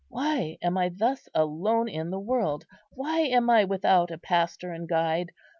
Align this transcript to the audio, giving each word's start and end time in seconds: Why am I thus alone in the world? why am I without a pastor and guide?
Why 0.07 0.57
am 0.63 0.79
I 0.79 0.89
thus 0.89 1.29
alone 1.35 1.87
in 1.87 2.09
the 2.09 2.19
world? 2.19 2.65
why 2.89 3.19
am 3.19 3.51
I 3.51 3.65
without 3.65 4.09
a 4.09 4.17
pastor 4.17 4.71
and 4.71 4.89
guide? 4.89 5.29